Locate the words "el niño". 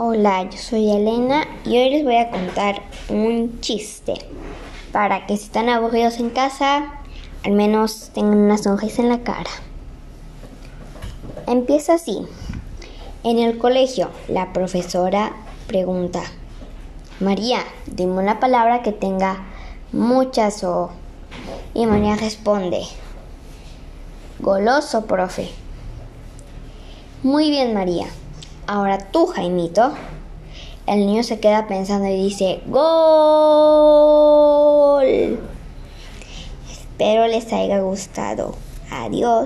30.86-31.22